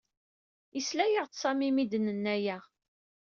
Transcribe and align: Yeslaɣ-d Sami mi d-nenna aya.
Yeslaɣ-d 0.75 1.33
Sami 1.41 1.69
mi 1.71 1.85
d-nenna 1.91 2.31
aya. 2.35 2.57